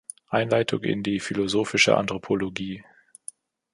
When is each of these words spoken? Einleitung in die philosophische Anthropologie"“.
Einleitung 0.31 0.81
in 0.83 1.03
die 1.03 1.19
philosophische 1.19 1.95
Anthropologie"“. 1.95 2.83